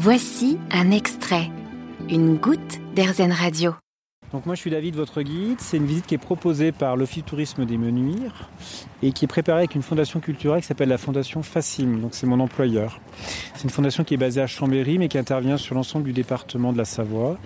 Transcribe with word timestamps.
Voici 0.00 0.58
un 0.70 0.92
extrait, 0.92 1.50
une 2.08 2.36
goutte 2.36 2.78
d'Airzen 2.94 3.32
Radio. 3.32 3.74
Donc 4.32 4.46
moi 4.46 4.54
je 4.54 4.60
suis 4.60 4.70
David, 4.70 4.94
votre 4.94 5.22
guide. 5.22 5.56
C'est 5.58 5.78
une 5.78 5.86
visite 5.86 6.06
qui 6.06 6.14
est 6.14 6.18
proposée 6.18 6.70
par 6.70 6.96
l'Office 6.96 7.24
Tourisme 7.24 7.64
des 7.64 7.78
Menuires 7.78 8.48
et 9.02 9.10
qui 9.10 9.24
est 9.24 9.28
préparée 9.28 9.58
avec 9.58 9.74
une 9.74 9.82
fondation 9.82 10.20
culturelle 10.20 10.60
qui 10.60 10.68
s'appelle 10.68 10.90
la 10.90 10.98
Fondation 10.98 11.42
Facim. 11.42 11.98
Donc 12.00 12.10
c'est 12.14 12.28
mon 12.28 12.38
employeur. 12.38 13.00
C'est 13.56 13.64
une 13.64 13.70
fondation 13.70 14.04
qui 14.04 14.14
est 14.14 14.18
basée 14.18 14.40
à 14.40 14.46
Chambéry 14.46 14.98
mais 14.98 15.08
qui 15.08 15.18
intervient 15.18 15.56
sur 15.56 15.74
l'ensemble 15.74 16.04
du 16.04 16.12
département 16.12 16.72
de 16.72 16.78
la 16.78 16.84
Savoie 16.84 17.36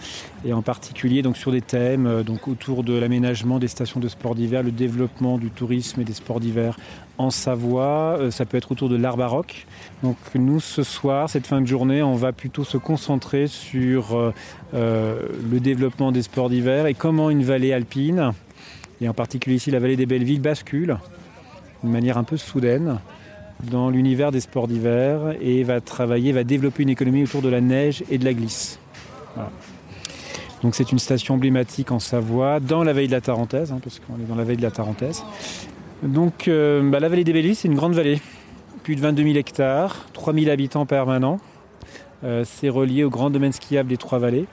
et 0.44 0.52
en 0.52 0.60
particulier 0.60 1.22
donc 1.22 1.38
sur 1.38 1.52
des 1.52 1.62
thèmes 1.62 2.06
euh, 2.06 2.22
donc 2.22 2.48
autour 2.48 2.84
de 2.84 2.92
l'aménagement 2.92 3.60
des 3.60 3.68
stations 3.68 3.98
de 3.98 4.08
sport 4.08 4.34
d'hiver, 4.34 4.62
le 4.62 4.72
développement 4.72 5.38
du 5.38 5.48
tourisme 5.48 6.02
et 6.02 6.04
des 6.04 6.12
sports 6.12 6.40
d'hiver 6.40 6.76
en 7.22 7.30
Savoie. 7.30 8.16
Euh, 8.18 8.30
ça 8.30 8.44
peut 8.44 8.56
être 8.56 8.72
autour 8.72 8.88
de 8.88 8.96
l'art 8.96 9.16
baroque. 9.16 9.66
Donc 10.02 10.16
nous 10.34 10.60
ce 10.60 10.82
soir, 10.82 11.30
cette 11.30 11.46
fin 11.46 11.60
de 11.60 11.66
journée, 11.66 12.02
on 12.02 12.14
va 12.14 12.32
plutôt 12.32 12.64
se 12.64 12.76
concentrer 12.76 13.46
sur 13.46 14.32
euh, 14.74 15.22
le 15.50 15.60
développement 15.60 16.12
des 16.12 16.22
sports 16.22 16.50
d'hiver 16.50 16.86
et 16.86 16.94
comment 16.94 17.30
une 17.30 17.44
vallée 17.44 17.72
alpine, 17.72 18.32
et 19.00 19.08
en 19.08 19.14
particulier 19.14 19.56
ici 19.56 19.70
la 19.70 19.78
vallée 19.78 19.96
des 19.96 20.06
Bellevilles, 20.06 20.40
bascule 20.40 20.98
d'une 21.82 21.92
manière 21.92 22.18
un 22.18 22.24
peu 22.24 22.36
soudaine 22.36 22.98
dans 23.70 23.90
l'univers 23.90 24.32
des 24.32 24.40
sports 24.40 24.68
d'hiver 24.68 25.34
et 25.40 25.62
va 25.62 25.80
travailler, 25.80 26.32
va 26.32 26.44
développer 26.44 26.82
une 26.82 26.88
économie 26.88 27.24
autour 27.24 27.42
de 27.42 27.48
la 27.48 27.60
neige 27.60 28.02
et 28.10 28.18
de 28.18 28.24
la 28.24 28.34
glisse. 28.34 28.78
Donc 30.62 30.76
c'est 30.76 30.92
une 30.92 30.98
station 30.98 31.34
emblématique 31.34 31.90
en 31.90 31.98
Savoie, 31.98 32.60
dans 32.60 32.84
la 32.84 32.92
vallée 32.92 33.08
de 33.08 33.12
la 33.12 33.20
Tarentaise, 33.20 33.72
hein, 33.72 33.80
parce 33.82 34.00
qu'on 34.00 34.14
est 34.14 34.28
dans 34.28 34.36
la 34.36 34.44
vallée 34.44 34.56
de 34.56 34.62
la 34.62 34.70
Tarentaise. 34.70 35.24
Donc 36.02 36.48
euh, 36.48 36.82
bah, 36.90 37.00
la 37.00 37.08
vallée 37.08 37.24
des 37.24 37.32
Bellis, 37.32 37.54
c'est 37.54 37.68
une 37.68 37.76
grande 37.76 37.94
vallée, 37.94 38.20
plus 38.82 38.96
de 38.96 39.00
22 39.00 39.22
000 39.22 39.36
hectares, 39.36 40.06
3 40.12 40.34
000 40.34 40.50
habitants 40.50 40.84
permanents. 40.84 41.38
Euh, 42.24 42.44
c'est 42.44 42.68
relié 42.68 43.04
au 43.04 43.10
grand 43.10 43.30
domaine 43.30 43.52
skiable 43.52 43.88
des 43.88 43.96
Trois-Vallées. 43.96 44.46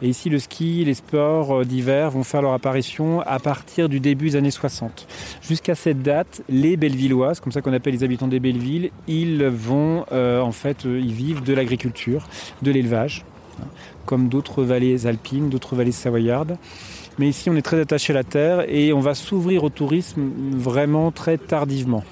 Et 0.00 0.08
ici, 0.08 0.30
le 0.30 0.38
ski, 0.38 0.84
les 0.84 0.94
sports 0.94 1.60
euh, 1.60 1.64
d'hiver 1.64 2.10
vont 2.10 2.24
faire 2.24 2.40
leur 2.40 2.52
apparition 2.52 3.20
à 3.20 3.38
partir 3.38 3.88
du 3.88 4.00
début 4.00 4.30
des 4.30 4.36
années 4.36 4.50
60. 4.50 5.06
Jusqu'à 5.42 5.74
cette 5.74 6.02
date, 6.02 6.42
les 6.48 6.76
Bellevillois, 6.76 7.34
comme 7.36 7.52
ça 7.52 7.60
qu'on 7.60 7.72
appelle 7.72 7.94
les 7.94 8.04
habitants 8.04 8.28
des 8.28 8.40
Bellevilles, 8.40 8.90
ils 9.06 9.44
vont 9.44 10.04
en 10.10 10.52
fait, 10.52 10.84
ils 10.84 11.12
vivent 11.12 11.42
de 11.42 11.52
l'agriculture, 11.52 12.26
de 12.62 12.70
l'élevage, 12.70 13.24
comme 14.10 14.28
d'autres 14.28 14.64
vallées 14.64 15.06
alpines, 15.06 15.50
d'autres 15.50 15.76
vallées 15.76 15.92
savoyardes. 15.92 16.58
Mais 17.20 17.28
ici, 17.28 17.48
on 17.48 17.54
est 17.54 17.62
très 17.62 17.78
attaché 17.78 18.12
à 18.12 18.16
la 18.16 18.24
terre 18.24 18.64
et 18.68 18.92
on 18.92 18.98
va 18.98 19.14
s'ouvrir 19.14 19.62
au 19.62 19.70
tourisme 19.70 20.32
vraiment 20.52 21.12
très 21.12 21.38
tardivement. 21.38 22.02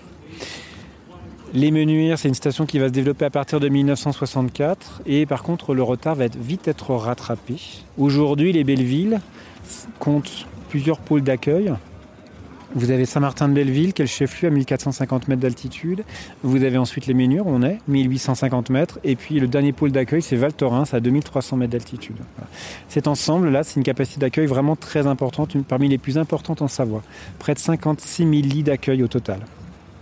Les 1.54 1.72
Menuires, 1.72 2.16
c'est 2.16 2.28
une 2.28 2.34
station 2.34 2.66
qui 2.66 2.78
va 2.78 2.86
se 2.86 2.92
développer 2.92 3.24
à 3.24 3.30
partir 3.30 3.58
de 3.58 3.68
1964 3.68 5.02
et 5.06 5.26
par 5.26 5.42
contre 5.42 5.74
le 5.74 5.82
retard 5.82 6.14
va 6.14 6.26
vite 6.28 6.68
être 6.68 6.94
rattrapé. 6.94 7.56
Aujourd'hui, 7.98 8.52
les 8.52 8.62
Bellevilles 8.62 9.18
comptent 9.98 10.46
plusieurs 10.68 11.00
pôles 11.00 11.22
d'accueil. 11.22 11.72
Vous 12.74 12.90
avez 12.90 13.06
Saint-Martin-de-Belleville, 13.06 13.94
qui 13.94 14.02
est 14.02 14.04
le 14.04 14.10
chef-lieu 14.10 14.48
à 14.48 14.50
1450 14.50 15.28
mètres 15.28 15.40
d'altitude. 15.40 16.04
Vous 16.42 16.64
avez 16.64 16.76
ensuite 16.76 17.06
les 17.06 17.14
Ménures, 17.14 17.46
on 17.46 17.62
est, 17.62 17.78
1850 17.88 18.68
mètres. 18.68 18.98
Et 19.04 19.16
puis 19.16 19.40
le 19.40 19.46
dernier 19.46 19.72
pôle 19.72 19.90
d'accueil, 19.90 20.20
c'est 20.20 20.36
Val 20.36 20.52
Thorens, 20.52 20.92
à 20.92 21.00
2300 21.00 21.56
mètres 21.56 21.72
d'altitude. 21.72 22.16
Cet 22.88 23.08
ensemble-là, 23.08 23.64
c'est 23.64 23.76
une 23.76 23.84
capacité 23.84 24.20
d'accueil 24.20 24.46
vraiment 24.46 24.76
très 24.76 25.06
importante, 25.06 25.56
parmi 25.66 25.88
les 25.88 25.98
plus 25.98 26.18
importantes 26.18 26.60
en 26.60 26.68
Savoie. 26.68 27.02
Près 27.38 27.54
de 27.54 27.58
56 27.58 28.24
000 28.24 28.32
lits 28.32 28.62
d'accueil 28.62 29.02
au 29.02 29.08
total 29.08 29.40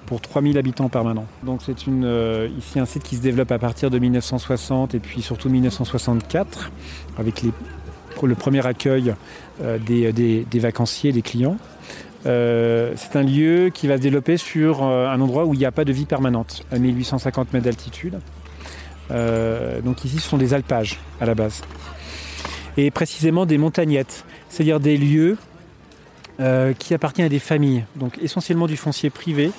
pour 0.07 0.21
3000 0.21 0.57
habitants 0.57 0.89
permanents. 0.89 1.27
Donc 1.43 1.61
c'est 1.67 1.87
une, 1.87 2.05
euh, 2.05 2.49
ici 2.59 2.79
un 2.79 2.87
site 2.87 3.03
qui 3.03 3.17
se 3.17 3.23
développe 3.23 3.51
à 3.51 3.59
partir 3.59 3.91
de 3.91 3.99
1960 3.99 4.95
et 4.95 5.01
puis 5.01 5.21
surtout 5.21 5.49
1964 5.49 6.71
avec 7.19 7.43
le 7.43 8.35
premier 8.35 8.65
accueil 8.65 9.15
euh, 9.63 9.79
des, 9.79 10.13
des, 10.13 10.59
vacanciers, 10.59 11.13
des 11.13 11.23
clients. 11.23 11.57
Euh, 12.27 12.93
c'est 12.97 13.17
un 13.17 13.23
lieu 13.23 13.71
qui 13.73 13.87
va 13.87 13.97
se 13.97 14.03
développer 14.03 14.37
sur 14.37 14.83
un 14.83 15.21
endroit 15.21 15.45
où 15.45 15.55
il 15.55 15.59
n'y 15.59 15.65
a 15.65 15.73
pas 15.73 15.85
de 15.85 15.93
vie 15.93 16.07
permanente, 16.07 16.65
à 16.73 16.79
1850 16.79 17.53
mètres 17.53 17.65
d'altitude. 17.65 18.19
donc 19.11 20.05
ici, 20.05 20.19
ce 20.19 20.29
sont 20.29 20.39
des 20.39 20.53
alpages 20.53 20.99
à 21.21 21.27
la 21.27 21.35
base. 21.35 21.63
Et 22.77 22.91
précisément 22.91 23.47
des 23.47 23.59
montagnettes, 23.59 24.25
c'est-à-dire 24.49 24.81
des 24.81 24.97
lieux 24.97 25.37
qui 26.79 26.95
appartiennent 26.95 27.27
à 27.27 27.31
des 27.31 27.39
familles, 27.39 27.85
donc 27.95 28.19
essentiellement 28.19 28.67
du 28.67 28.77
foncier 28.77 29.09
privé, 29.11 29.53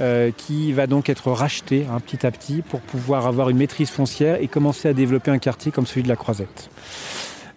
euh, 0.00 0.30
qui 0.34 0.72
va 0.72 0.86
donc 0.86 1.10
être 1.10 1.30
racheté 1.30 1.84
hein, 1.90 2.00
petit 2.00 2.26
à 2.26 2.30
petit 2.30 2.62
pour 2.62 2.80
pouvoir 2.80 3.26
avoir 3.26 3.50
une 3.50 3.58
maîtrise 3.58 3.90
foncière 3.90 4.40
et 4.40 4.48
commencer 4.48 4.88
à 4.88 4.94
développer 4.94 5.30
un 5.30 5.36
quartier 5.36 5.70
comme 5.70 5.86
celui 5.86 6.02
de 6.02 6.08
la 6.08 6.16
Croisette. 6.16 6.70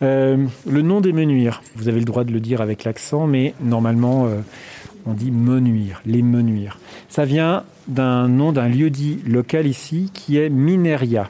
Euh, 0.02 0.46
le 0.68 0.82
nom 0.82 1.02
des 1.02 1.14
menuires, 1.14 1.62
vous 1.76 1.88
avez 1.88 2.00
le 2.00 2.06
droit 2.06 2.24
de 2.24 2.32
le 2.32 2.40
dire 2.40 2.62
avec 2.62 2.84
l'accent, 2.84 3.28
mais 3.28 3.54
normalement 3.62 4.26
euh, 4.26 4.40
on 5.06 5.14
dit 5.14 5.32
menuire, 5.32 6.02
les 6.06 6.22
menuires. 6.22 6.80
Ça 7.10 7.26
vient 7.26 7.64
d'un 7.88 8.28
nom 8.28 8.52
d'un 8.52 8.68
lieu-dit 8.68 9.20
local 9.26 9.68
ici 9.68 10.12
qui 10.14 10.38
est 10.38 10.50
Mineria. 10.50 11.30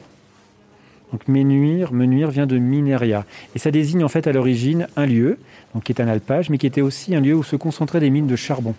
Donc 1.12 1.28
menuire, 1.28 1.92
menuire 1.92 2.30
vient 2.30 2.46
de 2.46 2.58
Mineria. 2.58 3.24
Et 3.54 3.58
ça 3.58 3.70
désigne 3.70 4.02
en 4.02 4.08
fait 4.08 4.26
à 4.26 4.32
l'origine 4.32 4.88
un 4.96 5.06
lieu, 5.06 5.38
donc 5.74 5.84
qui 5.84 5.92
est 5.92 6.00
un 6.00 6.08
alpage, 6.08 6.50
mais 6.50 6.58
qui 6.58 6.66
était 6.66 6.80
aussi 6.80 7.14
un 7.14 7.20
lieu 7.20 7.34
où 7.34 7.44
se 7.44 7.56
concentraient 7.56 8.00
des 8.00 8.10
mines 8.10 8.26
de 8.26 8.36
charbon 8.36 8.74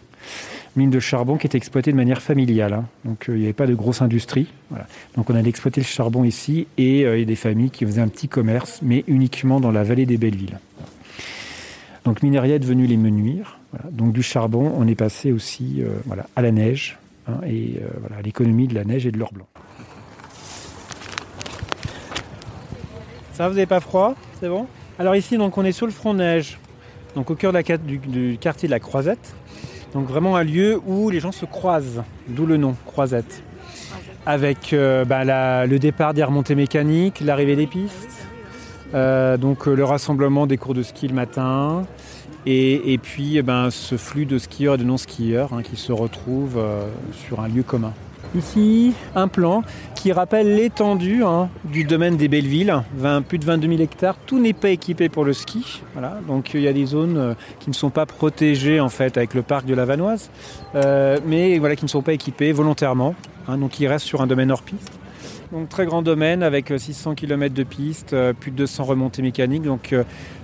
mine 0.75 0.89
de 0.89 0.99
charbon 0.99 1.37
qui 1.37 1.47
était 1.47 1.57
exploitée 1.57 1.91
de 1.91 1.97
manière 1.97 2.21
familiale. 2.21 2.73
Hein. 2.73 2.85
Donc 3.05 3.29
euh, 3.29 3.35
il 3.35 3.39
n'y 3.39 3.45
avait 3.45 3.53
pas 3.53 3.67
de 3.67 3.75
grosse 3.75 4.01
industrie. 4.01 4.47
Donc 5.15 5.29
on 5.29 5.35
allait 5.35 5.49
exploiter 5.49 5.81
le 5.81 5.85
charbon 5.85 6.23
ici 6.23 6.67
et 6.77 7.05
euh, 7.05 7.17
y 7.17 7.21
a 7.23 7.25
des 7.25 7.35
familles 7.35 7.71
qui 7.71 7.85
faisaient 7.85 8.01
un 8.01 8.07
petit 8.07 8.27
commerce, 8.27 8.79
mais 8.81 9.03
uniquement 9.07 9.59
dans 9.59 9.71
la 9.71 9.83
vallée 9.83 10.05
des 10.05 10.17
Bellevilles. 10.17 10.57
Donc 12.05 12.21
Mineria 12.23 12.55
est 12.55 12.59
devenu 12.59 12.85
les 12.85 12.97
menuires. 12.97 13.59
Donc 13.91 14.13
du 14.13 14.23
charbon, 14.23 14.73
on 14.77 14.87
est 14.87 14.95
passé 14.95 15.31
aussi 15.31 15.81
euh, 15.81 15.89
à 16.35 16.41
la 16.41 16.51
neige 16.51 16.97
hein, 17.27 17.39
et 17.45 17.79
à 18.17 18.21
l'économie 18.21 18.67
de 18.67 18.75
la 18.75 18.83
neige 18.83 19.05
et 19.05 19.11
de 19.11 19.17
l'or 19.17 19.33
blanc. 19.33 19.47
Ça, 23.33 23.47
vous 23.47 23.53
n'avez 23.53 23.67
pas 23.67 23.79
froid? 23.81 24.15
C'est 24.39 24.49
bon? 24.49 24.65
Alors 24.97 25.15
ici, 25.15 25.37
donc, 25.37 25.59
on 25.59 25.63
est 25.63 25.71
sur 25.71 25.85
le 25.85 25.91
front 25.91 26.15
neige, 26.15 26.57
donc 27.13 27.29
au 27.29 27.35
cœur 27.35 27.53
du 27.53 28.37
quartier 28.41 28.67
de 28.67 28.71
la 28.71 28.79
Croisette. 28.79 29.35
Donc 29.93 30.07
vraiment 30.07 30.35
un 30.35 30.43
lieu 30.43 30.79
où 30.85 31.09
les 31.09 31.19
gens 31.19 31.31
se 31.31 31.45
croisent, 31.45 32.03
d'où 32.27 32.45
le 32.45 32.57
nom, 32.57 32.75
croisette. 32.85 33.43
Avec 34.25 34.73
euh, 34.73 35.05
bah, 35.05 35.65
le 35.65 35.79
départ 35.79 36.13
des 36.13 36.23
remontées 36.23 36.55
mécaniques, 36.55 37.21
l'arrivée 37.21 37.55
des 37.55 37.67
pistes, 37.67 38.27
euh, 38.93 39.37
donc 39.37 39.67
euh, 39.67 39.73
le 39.73 39.85
rassemblement 39.85 40.47
des 40.47 40.57
cours 40.57 40.73
de 40.73 40.83
ski 40.83 41.07
le 41.07 41.13
matin, 41.13 41.85
et, 42.45 42.97
puis 43.01 43.37
eh 43.37 43.41
ben, 43.41 43.69
ce 43.69 43.97
flux 43.97 44.25
de 44.25 44.37
skieurs 44.37 44.75
et 44.75 44.77
de 44.77 44.85
non-skieurs 44.85 45.51
hein, 45.53 45.63
qui 45.63 45.75
se 45.75 45.91
retrouvent 45.91 46.63
sur 47.11 47.41
un 47.41 47.49
lieu 47.49 47.61
commun. 47.61 47.91
Ici, 48.35 48.93
un 49.15 49.27
plan 49.27 49.63
qui 49.95 50.11
rappelle 50.11 50.55
l'étendue 50.55 51.23
hein, 51.23 51.49
du 51.63 51.85
domaine 51.85 52.17
des 52.17 52.27
Bellevilles, 52.27 52.73
20, 52.95 53.21
plus 53.21 53.37
de 53.37 53.45
22 53.45 53.67
000 53.67 53.81
hectares. 53.81 54.17
Tout 54.25 54.39
n'est 54.39 54.53
pas 54.53 54.69
équipé 54.69 55.09
pour 55.09 55.23
le 55.23 55.33
ski. 55.33 55.81
Voilà. 55.93 56.19
Donc 56.27 56.53
il 56.53 56.61
y 56.61 56.67
a 56.67 56.73
des 56.73 56.85
zones 56.85 57.17
euh, 57.17 57.33
qui 57.59 57.69
ne 57.69 57.75
sont 57.75 57.89
pas 57.89 58.05
protégées 58.05 58.79
en 58.79 58.89
fait 58.89 59.17
avec 59.17 59.33
le 59.33 59.41
parc 59.41 59.65
de 59.65 59.73
la 59.73 59.85
Vanoise, 59.85 60.29
euh, 60.75 61.19
mais 61.25 61.57
voilà, 61.57 61.75
qui 61.75 61.85
ne 61.85 61.89
sont 61.89 62.01
pas 62.01 62.13
équipées 62.13 62.51
volontairement. 62.51 63.15
Hein. 63.47 63.57
donc 63.57 63.79
il 63.79 63.87
reste 63.87 64.05
sur 64.05 64.21
un 64.21 64.27
domaine 64.27 64.51
hors 64.51 64.61
piste. 64.61 64.91
Donc 65.51 65.69
très 65.69 65.85
grand 65.85 66.01
domaine 66.01 66.43
avec 66.43 66.73
600 66.75 67.11
euh, 67.11 67.13
km 67.13 67.55
de 67.55 67.63
piste, 67.63 68.15
plus 68.39 68.51
de 68.51 68.57
200 68.57 68.83
remontées 68.83 69.21
mécaniques, 69.21 69.63
donc 69.63 69.95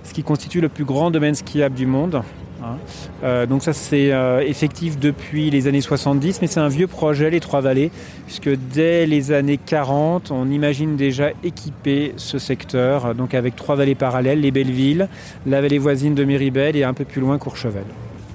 ce 0.02 0.14
qui 0.14 0.22
constitue 0.22 0.60
le 0.60 0.68
plus 0.68 0.84
grand 0.84 1.10
domaine 1.10 1.34
skiable 1.34 1.74
du 1.74 1.86
monde. 1.86 2.22
Hein. 2.64 2.78
Euh, 3.22 3.46
donc 3.46 3.62
ça 3.62 3.72
c'est 3.72 4.12
euh, 4.12 4.40
effectif 4.40 4.98
depuis 4.98 5.50
les 5.50 5.66
années 5.66 5.80
70, 5.80 6.40
mais 6.40 6.46
c'est 6.46 6.60
un 6.60 6.68
vieux 6.68 6.86
projet, 6.86 7.30
les 7.30 7.40
Trois-Vallées, 7.40 7.90
puisque 8.26 8.50
dès 8.72 9.06
les 9.06 9.32
années 9.32 9.58
40, 9.58 10.30
on 10.30 10.48
imagine 10.50 10.96
déjà 10.96 11.30
équiper 11.42 12.14
ce 12.16 12.38
secteur, 12.38 13.14
donc 13.14 13.34
avec 13.34 13.56
trois 13.56 13.76
vallées 13.76 13.94
parallèles, 13.94 14.40
les 14.40 14.50
Bellevilles, 14.50 15.08
la 15.46 15.60
vallée 15.60 15.78
voisine 15.78 16.14
de 16.14 16.24
Méribel 16.24 16.76
et 16.76 16.84
un 16.84 16.94
peu 16.94 17.04
plus 17.04 17.20
loin 17.20 17.38
Courchevel. 17.38 17.84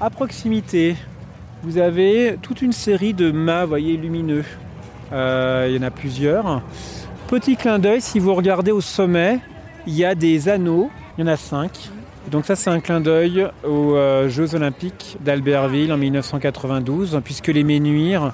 À 0.02 0.10
proximité, 0.10 0.96
vous 1.64 1.78
avez 1.78 2.38
toute 2.42 2.62
une 2.62 2.74
série 2.74 3.14
de 3.14 3.32
mâts, 3.32 3.66
voyez, 3.66 3.98
lumineux. 3.98 4.46
Euh, 5.12 5.68
il 5.70 5.76
y 5.76 5.80
en 5.80 5.88
a 5.88 5.92
plusieurs. 5.92 6.62
Petit 7.28 7.56
clin 7.56 7.80
d'œil, 7.80 8.02
si 8.02 8.20
vous 8.20 8.34
regardez 8.34 8.72
au 8.72 8.82
sommet, 8.82 9.40
il 9.88 9.96
y 9.96 10.06
a 10.06 10.16
des 10.16 10.50
anneaux, 10.50 10.90
il 11.18 11.22
y 11.22 11.24
en 11.24 11.32
a 11.32 11.38
cinq 11.38 11.90
donc 12.30 12.46
ça 12.46 12.56
c'est 12.56 12.70
un 12.70 12.80
clin 12.80 13.02
d'œil 13.02 13.48
aux 13.64 13.96
euh, 13.96 14.30
Jeux 14.30 14.54
olympiques 14.54 15.18
d'Albertville 15.22 15.92
en 15.92 15.98
1992, 15.98 17.22
puisque 17.24 17.48
les 17.48 17.64
Ménuires 17.64 18.34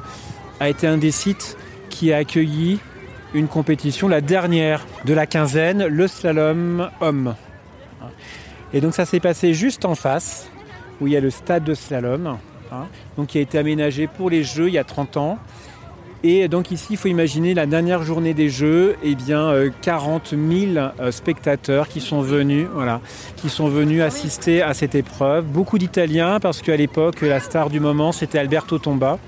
a 0.59 0.69
été 0.69 0.85
un 0.87 0.97
des 0.97 1.11
sites 1.11 1.57
qui 1.89 2.11
a 2.11 2.17
accueilli 2.17 2.79
une 3.33 3.47
compétition, 3.47 4.07
la 4.07 4.21
dernière 4.21 4.85
de 5.05 5.13
la 5.13 5.25
quinzaine, 5.25 5.85
le 5.85 6.07
slalom 6.07 6.89
homme. 6.99 7.35
Et 8.73 8.81
donc 8.81 8.93
ça 8.93 9.05
s'est 9.05 9.19
passé 9.19 9.53
juste 9.53 9.85
en 9.85 9.95
face, 9.95 10.49
où 10.99 11.07
il 11.07 11.13
y 11.13 11.17
a 11.17 11.21
le 11.21 11.29
stade 11.29 11.63
de 11.63 11.73
slalom, 11.73 12.37
hein, 12.71 12.87
donc 13.17 13.27
qui 13.27 13.37
a 13.37 13.41
été 13.41 13.57
aménagé 13.57 14.07
pour 14.07 14.29
les 14.29 14.43
Jeux 14.43 14.67
il 14.67 14.73
y 14.73 14.77
a 14.79 14.83
30 14.83 15.17
ans. 15.17 15.37
Et 16.27 16.47
donc 16.47 16.71
ici, 16.71 16.87
il 16.91 16.97
faut 16.97 17.07
imaginer 17.07 17.53
la 17.53 17.67
dernière 17.67 18.01
journée 18.01 18.33
des 18.33 18.49
Jeux, 18.49 18.95
eh 19.03 19.13
bien 19.13 19.53
40 19.83 20.33
000 20.33 21.11
spectateurs 21.11 21.87
qui 21.87 22.01
sont 22.01 22.21
venus, 22.21 22.67
qui 23.37 23.49
sont 23.49 23.67
venus 23.67 24.01
assister 24.01 24.63
à 24.63 24.73
cette 24.73 24.95
épreuve. 24.95 25.45
Beaucoup 25.45 25.77
d'Italiens 25.77 26.39
parce 26.39 26.63
qu'à 26.63 26.75
l'époque, 26.75 27.21
la 27.21 27.39
star 27.39 27.69
du 27.69 27.79
moment, 27.79 28.11
c'était 28.11 28.39
Alberto 28.39 28.79
Tomba. 28.79 29.19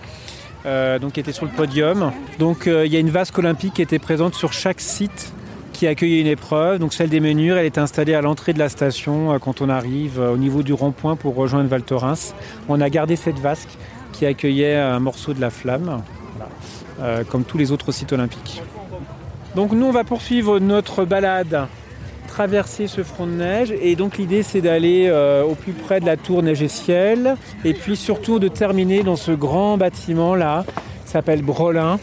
donc 0.99 1.13
qui 1.13 1.19
était 1.19 1.33
sur 1.33 1.45
le 1.45 1.51
podium. 1.51 2.11
Donc 2.39 2.65
il 2.65 2.91
y 2.91 2.95
a 2.95 2.99
une 2.99 3.11
vasque 3.11 3.37
olympique 3.37 3.75
qui 3.75 3.83
était 3.83 3.99
présente 3.99 4.33
sur 4.33 4.51
chaque 4.51 4.81
site 4.81 5.33
qui 5.77 5.85
accueillait 5.85 6.21
une 6.21 6.27
épreuve. 6.27 6.79
Donc 6.79 6.93
celle 6.93 7.09
des 7.09 7.19
menures, 7.19 7.57
elle 7.57 7.67
est 7.67 7.77
installée 7.77 8.15
à 8.15 8.21
l'entrée 8.21 8.51
de 8.53 8.59
la 8.59 8.69
station 8.69 9.33
euh, 9.33 9.37
quand 9.37 9.61
on 9.61 9.69
arrive 9.69 10.19
euh, 10.19 10.33
au 10.33 10.37
niveau 10.37 10.63
du 10.63 10.73
rond-point 10.73 11.15
pour 11.15 11.35
rejoindre 11.35 11.69
Val 11.69 11.83
Thorens. 11.83 12.33
On 12.67 12.81
a 12.81 12.89
gardé 12.89 13.15
cette 13.15 13.37
vasque 13.37 13.69
qui 14.11 14.25
accueillait 14.25 14.75
un 14.75 14.99
morceau 14.99 15.33
de 15.33 15.41
la 15.41 15.51
flamme, 15.51 16.01
euh, 16.99 17.23
comme 17.23 17.43
tous 17.43 17.57
les 17.57 17.71
autres 17.71 17.91
sites 17.91 18.13
olympiques. 18.13 18.61
Donc 19.55 19.71
nous, 19.71 19.85
on 19.85 19.91
va 19.91 20.03
poursuivre 20.03 20.59
notre 20.59 21.05
balade, 21.05 21.67
traverser 22.27 22.87
ce 22.87 23.03
front 23.03 23.25
de 23.25 23.31
neige. 23.31 23.73
Et 23.81 23.95
donc 23.95 24.17
l'idée, 24.17 24.43
c'est 24.43 24.61
d'aller 24.61 25.09
au 25.47 25.55
plus 25.55 25.73
près 25.73 25.99
de 25.99 26.05
la 26.05 26.17
tour 26.17 26.43
Neige 26.43 26.61
et 26.61 26.67
Ciel. 26.67 27.35
Et 27.65 27.73
puis 27.73 27.95
surtout 27.95 28.37
de 28.37 28.47
terminer 28.47 29.01
dans 29.01 29.15
ce 29.15 29.31
grand 29.31 29.77
bâtiment 29.77 30.35
là, 30.35 30.63
qui 31.05 31.11
s'appelle 31.11 31.41
Brolin. 31.41 31.99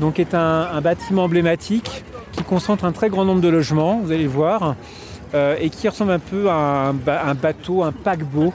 Donc 0.00 0.18
est 0.18 0.34
un 0.34 0.80
bâtiment 0.80 1.24
emblématique 1.24 2.02
qui 2.32 2.42
concentre 2.42 2.84
un 2.84 2.92
très 2.92 3.10
grand 3.10 3.24
nombre 3.24 3.40
de 3.40 3.48
logements, 3.48 4.00
vous 4.02 4.10
allez 4.10 4.26
voir, 4.26 4.74
euh, 5.34 5.56
et 5.60 5.70
qui 5.70 5.88
ressemble 5.88 6.12
un 6.12 6.18
peu 6.18 6.50
à 6.50 6.88
un, 6.88 7.34
bateau, 7.34 7.82
un 7.82 7.92
paquebot, 7.92 8.52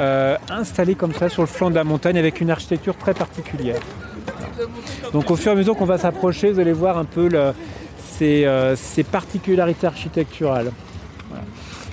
euh, 0.00 0.36
installé 0.48 0.94
comme 0.94 1.12
ça 1.12 1.28
sur 1.28 1.42
le 1.42 1.48
flanc 1.48 1.70
de 1.70 1.74
la 1.74 1.84
montagne 1.84 2.18
avec 2.18 2.40
une 2.40 2.50
architecture 2.50 2.96
très 2.96 3.14
particulière. 3.14 3.80
Donc 5.12 5.30
au 5.30 5.36
fur 5.36 5.52
et 5.52 5.54
à 5.54 5.58
mesure 5.58 5.76
qu'on 5.76 5.84
va 5.84 5.98
s'approcher, 5.98 6.52
vous 6.52 6.60
allez 6.60 6.72
voir 6.72 6.98
un 6.98 7.04
peu 7.04 7.28
euh, 7.32 8.76
ces, 8.76 9.02
particularités 9.04 9.86
architecturales 9.86 10.72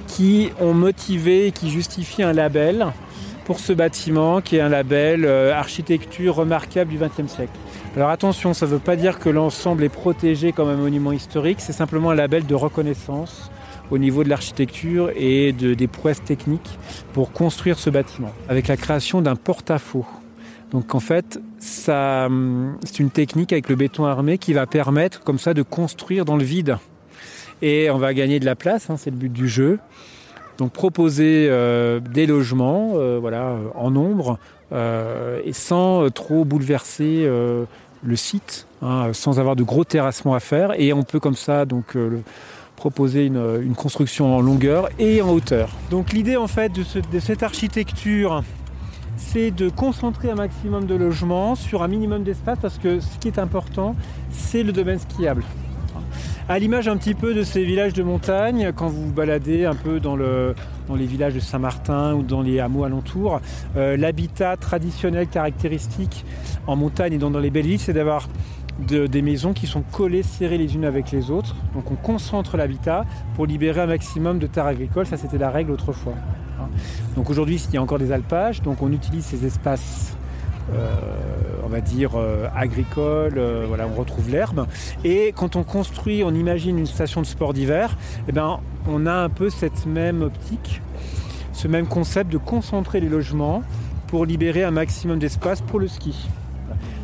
qui 0.07 0.51
ont 0.59 0.73
motivé 0.73 1.47
et 1.47 1.51
qui 1.51 1.69
justifient 1.69 2.23
un 2.23 2.33
label 2.33 2.87
pour 3.45 3.59
ce 3.59 3.73
bâtiment 3.73 4.41
qui 4.41 4.57
est 4.57 4.61
un 4.61 4.69
label 4.69 5.25
architecture 5.25 6.35
remarquable 6.35 6.91
du 6.91 6.97
XXe 6.97 7.31
siècle. 7.31 7.51
Alors 7.95 8.09
attention, 8.09 8.53
ça 8.53 8.65
ne 8.65 8.71
veut 8.71 8.79
pas 8.79 8.95
dire 8.95 9.19
que 9.19 9.29
l'ensemble 9.29 9.83
est 9.83 9.89
protégé 9.89 10.51
comme 10.51 10.69
un 10.69 10.75
monument 10.75 11.11
historique, 11.11 11.61
c'est 11.61 11.73
simplement 11.73 12.11
un 12.11 12.15
label 12.15 12.45
de 12.45 12.55
reconnaissance 12.55 13.51
au 13.91 13.99
niveau 13.99 14.23
de 14.23 14.29
l'architecture 14.29 15.11
et 15.15 15.51
des 15.51 15.87
prouesses 15.87 16.23
techniques 16.23 16.79
pour 17.13 17.31
construire 17.31 17.77
ce 17.77 17.89
bâtiment, 17.89 18.31
avec 18.49 18.67
la 18.67 18.77
création 18.77 19.21
d'un 19.21 19.35
porte-à-faux. 19.35 20.05
Donc 20.73 20.95
en 20.95 20.99
fait, 20.99 21.39
c'est 21.59 21.93
une 22.99 23.09
technique 23.13 23.53
avec 23.53 23.69
le 23.69 23.75
béton 23.75 24.05
armé 24.05 24.39
qui 24.39 24.53
va 24.53 24.65
permettre 24.65 25.23
comme 25.23 25.37
ça 25.37 25.53
de 25.53 25.61
construire 25.61 26.25
dans 26.25 26.35
le 26.35 26.43
vide. 26.43 26.77
Et 27.61 27.91
on 27.91 27.99
va 27.99 28.15
gagner 28.15 28.39
de 28.39 28.45
la 28.45 28.55
place, 28.55 28.89
hein, 28.89 28.97
c'est 28.97 29.11
le 29.11 29.15
but 29.15 29.31
du 29.31 29.47
jeu. 29.47 29.79
Donc 30.57 30.71
proposer 30.71 31.47
euh, 31.49 31.99
des 31.99 32.25
logements 32.25 32.93
euh, 32.95 33.19
voilà, 33.19 33.55
en 33.75 33.91
nombre 33.91 34.39
euh, 34.71 35.39
et 35.45 35.53
sans 35.53 36.09
trop 36.09 36.43
bouleverser 36.43 37.29
le 38.05 38.15
site, 38.15 38.65
hein, 38.81 39.11
sans 39.13 39.39
avoir 39.39 39.55
de 39.55 39.63
gros 39.63 39.83
terrassements 39.83 40.33
à 40.33 40.39
faire. 40.39 40.73
Et 40.79 40.91
on 40.91 41.03
peut 41.03 41.19
comme 41.19 41.35
ça 41.35 41.65
donc 41.65 41.95
proposer 42.75 43.27
une, 43.27 43.75
construction 43.75 44.35
en 44.35 44.41
longueur 44.41 44.89
et 44.97 45.21
en 45.21 45.29
hauteur. 45.29 45.69
Donc 45.91 46.13
l'idée 46.13 46.35
en 46.35 46.47
fait 46.47 46.71
de 46.71 47.19
cette 47.19 47.43
architecture, 47.43 48.43
c'est 49.17 49.51
de 49.51 49.69
concentrer 49.69 50.29
un 50.29 50.35
maximum 50.35 50.85
de 50.85 50.95
logements 50.95 51.55
sur 51.55 51.83
un 51.83 51.87
minimum 51.87 52.23
d'espace 52.23 52.59
parce 52.61 52.77
que 52.77 52.99
ce 52.99 53.17
qui 53.19 53.27
est 53.27 53.39
important, 53.39 53.95
c'est 54.31 54.63
le 54.63 54.71
domaine 54.71 54.99
skiable 54.99 55.43
à 56.49 56.59
l'image 56.59 56.87
un 56.87 56.97
petit 56.97 57.13
peu 57.13 57.33
de 57.33 57.43
ces 57.43 57.63
villages 57.63 57.93
de 57.93 58.03
montagne, 58.03 58.71
quand 58.75 58.87
vous 58.87 59.05
vous 59.05 59.13
baladez 59.13 59.65
un 59.65 59.75
peu 59.75 59.99
dans, 59.99 60.15
les 60.15 61.05
villages 61.05 61.33
de 61.33 61.39
Saint-Martin 61.39 62.13
ou 62.15 62.23
dans 62.23 62.41
les 62.41 62.59
hameaux 62.59 62.83
alentours, 62.83 63.39
euh, 63.77 63.95
l'habitat 63.95 64.57
traditionnel 64.57 65.27
caractéristique 65.27 66.25
en 66.67 66.75
montagne 66.75 67.13
et 67.13 67.17
dans, 67.17 67.29
les 67.29 67.49
belles 67.49 67.65
villes, 67.65 67.79
c'est 67.79 67.93
d'avoir 67.93 68.27
des 68.79 69.21
maisons 69.21 69.53
qui 69.53 69.67
sont 69.67 69.83
collées, 69.83 70.23
serrées 70.23 70.57
les 70.57 70.75
unes 70.75 70.85
avec 70.85 71.11
les 71.11 71.29
autres. 71.29 71.55
Donc 71.75 71.91
on 71.91 71.95
concentre 71.95 72.57
l'habitat 72.57 73.05
pour 73.35 73.45
libérer 73.45 73.81
un 73.81 73.87
maximum 73.87 74.39
de 74.39 74.47
terres 74.47 74.65
agricoles. 74.65 75.05
Ça, 75.05 75.15
c'était 75.15 75.37
la 75.37 75.51
règle 75.51 75.71
autrefois. 75.71 76.15
Donc 77.15 77.29
aujourd'hui, 77.29 77.63
il 77.69 77.73
y 77.73 77.77
a 77.77 77.81
encore 77.81 77.99
des 77.99 78.11
alpages, 78.11 78.61
donc 78.61 78.81
on 78.81 78.91
utilise 78.91 79.25
ces 79.25 79.45
espaces 79.45 80.15
euh, 80.71 80.95
on 81.63 81.67
va 81.67 81.81
dire 81.81 82.11
euh, 82.15 82.47
agricole, 82.55 83.33
euh, 83.37 83.65
voilà, 83.67 83.87
on 83.87 83.99
retrouve 83.99 84.29
l'herbe. 84.29 84.65
Et 85.03 85.33
quand 85.35 85.55
on 85.55 85.63
construit, 85.63 86.23
on 86.23 86.33
imagine 86.33 86.79
une 86.79 86.85
station 86.85 87.21
de 87.21 87.25
sport 87.25 87.53
d'hiver, 87.53 87.97
eh 88.27 88.31
ben, 88.31 88.59
on 88.87 89.05
a 89.05 89.13
un 89.13 89.29
peu 89.29 89.49
cette 89.49 89.85
même 89.85 90.21
optique, 90.21 90.81
ce 91.51 91.67
même 91.67 91.87
concept 91.87 92.31
de 92.31 92.37
concentrer 92.37 92.99
les 92.99 93.09
logements 93.09 93.61
pour 94.07 94.25
libérer 94.25 94.63
un 94.63 94.71
maximum 94.71 95.19
d'espace 95.19 95.61
pour 95.61 95.79
le 95.79 95.87
ski. 95.87 96.27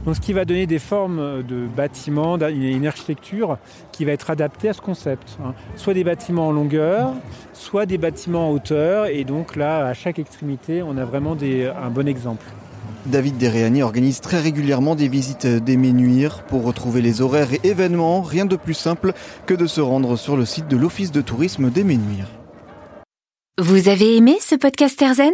Donc 0.06 0.16
ce 0.16 0.22
qui 0.22 0.34
va 0.34 0.46
donner 0.46 0.66
des 0.66 0.80
formes 0.80 1.44
de 1.44 1.68
bâtiments, 1.68 2.38
une 2.38 2.88
architecture 2.88 3.58
qui 3.92 4.06
va 4.06 4.12
être 4.12 4.30
adaptée 4.30 4.70
à 4.70 4.74
ce 4.74 4.82
concept. 4.82 5.38
Hein. 5.44 5.54
Soit 5.76 5.94
des 5.94 6.04
bâtiments 6.04 6.48
en 6.48 6.52
longueur, 6.52 7.14
soit 7.54 7.86
des 7.86 7.98
bâtiments 7.98 8.50
en 8.50 8.52
hauteur. 8.52 9.08
Et 9.08 9.24
donc 9.24 9.56
là, 9.56 9.86
à 9.86 9.94
chaque 9.94 10.20
extrémité, 10.20 10.82
on 10.82 10.98
a 10.98 11.06
vraiment 11.06 11.36
un 11.36 11.90
bon 11.90 12.08
exemple. 12.08 12.46
David 13.06 13.38
Deréani 13.38 13.82
organise 13.82 14.22
très 14.22 14.40
régulièrement 14.40 14.96
des 14.96 15.08
visites 15.08 15.48
des 15.48 15.78
Ménuires. 15.78 16.44
Pour 16.44 16.64
retrouver 16.64 17.02
les 17.02 17.22
horaires 17.22 17.54
et 17.54 17.68
événements, 17.68 18.22
rien 18.22 18.46
de 18.46 18.56
plus 18.56 18.74
simple 18.74 19.14
que 19.46 19.54
de 19.54 19.68
se 19.68 19.82
rendre 19.82 20.16
sur 20.18 20.38
le 20.38 20.46
site 20.46 20.68
de 20.68 20.78
l'Office 20.78 21.12
de 21.12 21.22
tourisme 21.22 21.70
des 21.70 21.84
Ménuires. 21.84 22.30
Vous 23.60 23.90
avez 23.90 24.16
aimé 24.16 24.38
ce 24.42 24.56
podcast 24.56 25.02
Erzen 25.02 25.34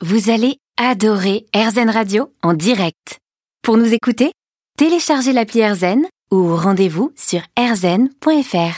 Vous 0.00 0.30
allez 0.30 0.58
adorer 0.76 1.46
Erzen 1.54 1.90
Radio 1.90 2.30
en 2.42 2.54
direct. 2.54 3.21
Pour 3.62 3.76
nous 3.76 3.94
écouter, 3.94 4.32
téléchargez 4.76 5.32
l'appli 5.32 5.60
Erzen 5.60 6.04
ou 6.32 6.56
rendez-vous 6.56 7.12
sur 7.14 7.42
erzen.fr. 7.56 8.76